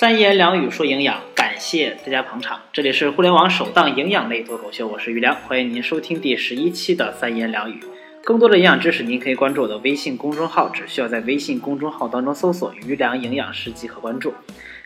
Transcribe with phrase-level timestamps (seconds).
[0.00, 2.60] 三言两语说营养，感谢大家捧场。
[2.72, 7.82] 这里是互联网首档营养类脱口秀，我是于良，欢迎您收听第十一期的三言两语。
[8.22, 14.32] 更多的营养知识，您可以关注我的微信公众号，只需要在微信公众号当中搜索“于良营养师”即可关注。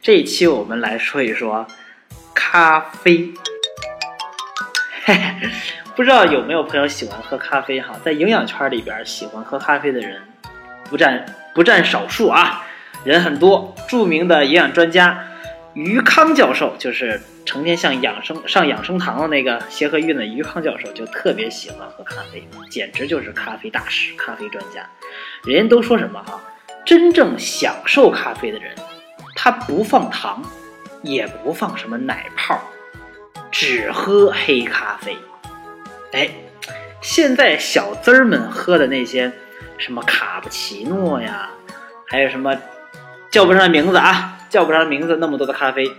[0.00, 1.66] 这一期我们来说一说
[2.32, 3.32] 咖啡。
[5.96, 7.98] 不知道有没有朋友喜欢喝咖啡哈？
[8.04, 10.22] 在营养圈里边，喜欢喝咖啡的人
[10.88, 12.64] 不占不占少数啊。
[13.04, 15.24] 人很多，著名的营养专家
[15.72, 24.86] 于康教授，就是成天像养生上养生堂的那个协和医院的于康教授，就特别喜欢喝咖啡，简直就是咖啡大师、咖啡专家。
[25.44, 26.38] 人家都说什么哈？
[26.84, 28.74] 真正享受咖啡的人，
[29.34, 30.42] 他不放糖，
[31.02, 32.60] 也不放什么奶泡，
[33.50, 35.16] 只喝黑咖啡。
[36.12, 36.28] 哎，
[37.00, 39.32] 现在小资儿们喝的那些
[39.78, 41.48] 什么卡布奇诺呀，
[42.06, 42.54] 还有什么？
[43.30, 45.90] 叫不上名字啊，叫不上名字，那么多的咖啡，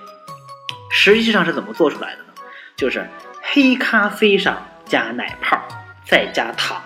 [0.91, 2.33] 实际上是怎么做出来的呢？
[2.75, 3.07] 就是
[3.41, 5.61] 黑咖啡上加奶泡，
[6.05, 6.81] 再加糖。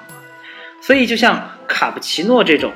[0.82, 2.72] 所以就像卡布奇诺这种，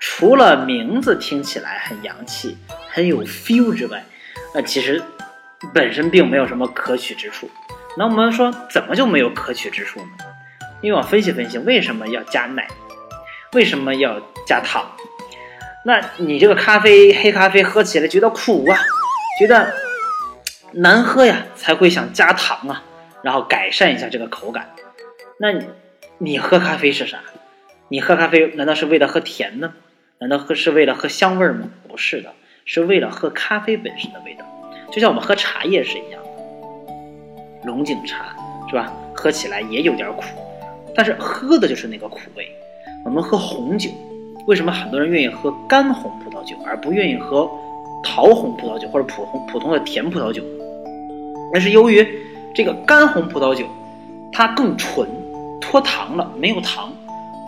[0.00, 2.58] 除了名字听起来很洋气、
[2.90, 4.04] 很有 feel 之外，
[4.52, 5.00] 那其实
[5.72, 7.48] 本身并没有什么可取之处。
[7.96, 10.06] 那我们说怎么就没有可取之处呢？
[10.80, 12.66] 因为我分析分析为什么要加奶，
[13.52, 14.90] 为什么要加糖。
[15.84, 18.78] 那你这个咖啡黑咖啡喝起来觉得苦啊，
[19.38, 19.72] 觉得
[20.72, 22.84] 难喝呀，才会想加糖啊，
[23.22, 24.70] 然后改善一下这个口感。
[25.38, 25.48] 那
[26.18, 27.18] 你喝咖啡是啥？
[27.88, 29.72] 你喝咖啡难道是为了喝甜的？
[30.18, 31.68] 难道喝是为了喝香味吗？
[31.88, 32.32] 不是的，
[32.64, 34.44] 是为了喝咖啡本身的味道。
[34.92, 38.36] 就像我们喝茶叶是一样的，龙井茶
[38.68, 38.92] 是吧？
[39.14, 40.22] 喝起来也有点苦，
[40.94, 42.48] 但是喝的就是那个苦味。
[43.04, 43.90] 我们喝红酒。
[44.46, 47.48] 为什么很多人愿意喝干红葡萄酒，而不愿意喝
[48.02, 50.42] 桃红葡萄酒或者普红普通的甜葡萄酒？
[51.52, 52.04] 那是由于
[52.54, 53.64] 这个干红葡萄酒
[54.32, 55.08] 它更纯，
[55.60, 56.92] 脱糖了，没有糖，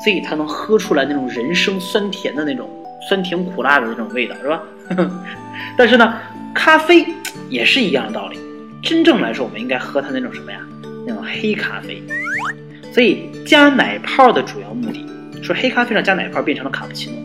[0.05, 2.69] 所以它能喝出来那种人生酸甜的那种
[3.09, 4.63] 酸甜苦辣的那种味道，是吧？
[5.77, 6.15] 但是呢，
[6.55, 7.05] 咖啡
[7.51, 8.39] 也是一样的道理。
[8.83, 10.61] 真正来说，我们应该喝它那种什么呀？
[11.07, 12.01] 那种黑咖啡。
[12.93, 14.74] 所以加奶泡的主要。
[15.45, 17.19] 说黑咖啡上加奶泡变成了卡布奇诺，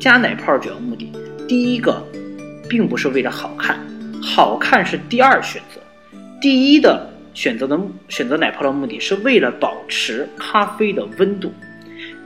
[0.00, 1.12] 加奶泡主要目的，
[1.46, 2.02] 第一个，
[2.70, 3.78] 并不是为了好看，
[4.22, 5.78] 好看是第二选择，
[6.40, 7.78] 第一的选择的
[8.08, 11.52] 选择奶泡的目的是为了保持咖啡的温度，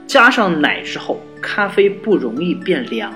[0.07, 3.13] 加上奶之后，咖啡不容易变凉，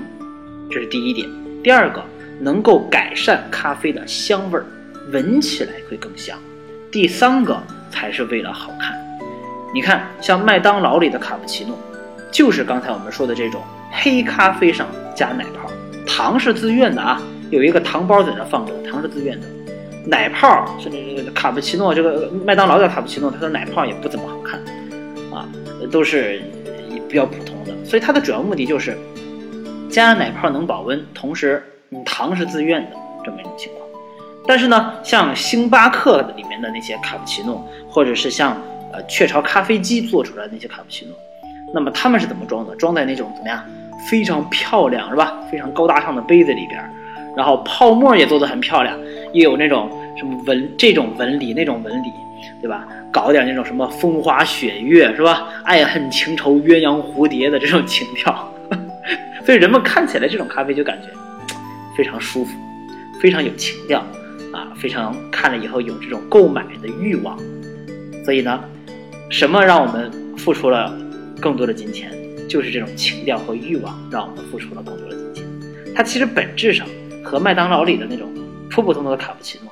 [0.69, 1.25] 这是第一点。
[1.63, 2.03] 第二个，
[2.41, 4.65] 能够改善咖啡的香味儿，
[5.13, 6.37] 闻起来会更香。
[6.91, 7.57] 第三个
[7.89, 8.93] 才是为了好看。
[9.73, 11.79] 你看，像麦当劳里的卡布奇诺。
[12.35, 14.85] 就是刚才我们说的这种黑咖啡上
[15.15, 15.71] 加奶泡，
[16.05, 19.47] 糖是自愿的啊，有一个糖包在那放着，糖是自愿的。
[20.05, 24.59] 奶泡是那个卡布奇诺，这个麦当劳的卡布奇诺，它的奶泡也不怎么好看，
[25.33, 25.47] 啊，
[25.89, 26.41] 都是
[27.07, 27.73] 比较普通的。
[27.85, 28.97] 所以它的主要目的就是
[29.89, 33.87] 加奶泡能保温，同时你糖是自愿的这么一种情况。
[34.45, 41.15] 但是呢，像星巴克里面的那些卡布奇诺，或者是像呃雀巢咖啡机做出来的那些卡布奇诺。
[41.75, 42.73] 那么他们是怎么装的？
[42.77, 43.61] 装在那种怎么样？
[44.09, 45.33] 非常漂亮是吧？
[45.51, 46.81] 非常高大上的杯子里边，
[47.35, 48.97] 然后泡沫也做得很漂亮，
[49.33, 52.13] 又有那种什么纹这种纹理那种纹理，
[52.61, 52.87] 对吧？
[53.11, 55.49] 搞点那种什么风花雪月是吧？
[55.65, 58.53] 爱恨情仇鸳鸯蝴蝶的这种情调，
[59.45, 61.09] 所以人们看起来这种咖啡就感觉
[61.97, 62.55] 非常舒服，
[63.21, 63.99] 非常有情调
[64.53, 67.37] 啊，非常看了以后有这种购买的欲望。
[68.23, 68.63] 所以呢，
[69.29, 70.95] 什么让我们付出了？
[71.45, 72.11] 更多的金钱，
[72.49, 75.93] 就是这种情调和欲望，让我们付出了更多的金钱。
[75.93, 76.87] 它其实本质上
[77.23, 78.33] 和麦当劳里的那种
[78.67, 79.71] 普普通通的卡布奇诺，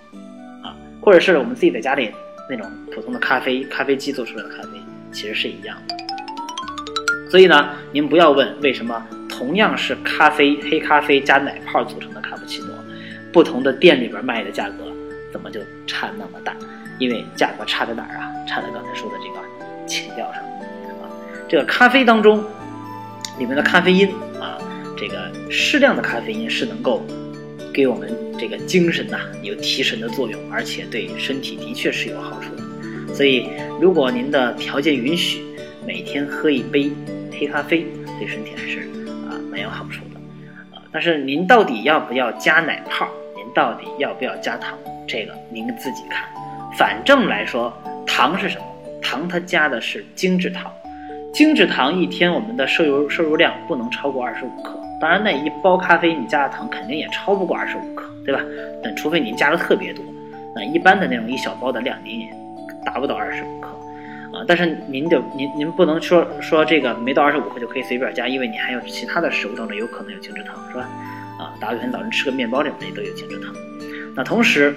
[0.61, 2.11] 啊，或者是我们自己在家里
[2.47, 4.69] 那种普通的咖啡咖啡机做出来的咖啡，
[5.11, 5.95] 其实是一样的。
[7.31, 12.69] 所以呢，您不要问为什么同样是咖啡黑咖啡加奶泡组成的卡布奇诺，
[13.31, 14.75] 不同的店里边卖的价格
[15.31, 16.55] 怎么就差那么大？
[16.99, 18.29] 因为价格差在哪儿啊？
[18.47, 20.43] 差在刚才说的这个情调上。
[21.47, 22.43] 这个咖啡当中，
[23.37, 24.07] 里面的咖啡因
[24.39, 24.57] 啊，
[24.97, 27.05] 这个适量的咖啡因是能够
[27.73, 32.63] 给我们这个精神呐有提神的作用，而且对身体的确是有好处的。
[33.13, 33.47] 所以，
[33.79, 35.43] 如果您的条件允许，
[35.85, 36.91] 每天喝一杯
[37.31, 37.85] 黑咖啡，
[38.17, 38.79] 对身体还是
[39.29, 40.19] 啊蛮有好处的
[40.75, 40.81] 啊。
[40.91, 43.07] 但是您到底要不要加奶泡？
[43.35, 44.75] 您到底要不要加糖？
[45.07, 46.27] 这个您自己看。
[46.75, 47.71] 反正来说，
[48.07, 48.65] 糖是什么？
[48.99, 50.73] 糖它加的是精制糖。
[51.33, 58.09] 精制糖一天我们的摄入摄入量不能超过二十五克，当然那一包咖啡你加的糖肯定也超不过二十五克。
[58.25, 58.39] 对吧？
[58.81, 60.01] 但除非您加的特别多，
[60.55, 62.33] 那一般的那种一小包的量您也
[62.85, 63.67] 达不到二十五克
[64.31, 64.45] 啊。
[64.47, 70.89] 但是您就您您不能说说这个没到二十五克就可以随便加，因为你还有其他的食物当中有可能有精制糖，是吧？
[71.37, 73.53] 啊，打比方，早晨吃个面包里面也都有精制糖。
[74.15, 74.73] 那同时，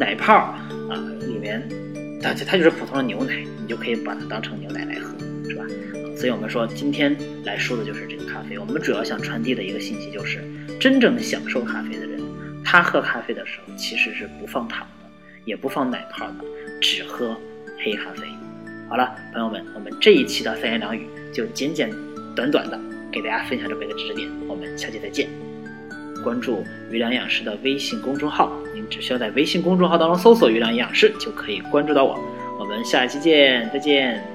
[0.00, 0.56] 奶泡啊
[1.20, 1.62] 里面
[2.22, 5.13] 它它就是普通的牛奶，你就可以把它当成牛奶来喝，
[5.48, 5.64] 是吧？
[6.16, 8.58] 所以我们说今天来说的就是这个咖啡。
[8.58, 10.42] 我们主要想传递的一个信息就是，
[10.80, 12.20] 真正享受咖啡的人，
[12.64, 15.08] 他喝咖啡的时候其实是不放糖的，
[15.44, 16.34] 也不放奶泡的，
[16.80, 17.36] 只喝
[17.78, 18.26] 黑咖啡。
[18.88, 21.90] 好了，朋友们，我们这一期的三言两语就简简
[22.34, 22.78] 短短的
[23.10, 25.28] 给大家分享这么一个知识点，我们下期再见。
[26.22, 32.18] 关注于良养师的微信公众号，您只需要在微信公众号当中搜索“于良养师”就可以关注到我。
[32.58, 34.33] 我们下期见，再见。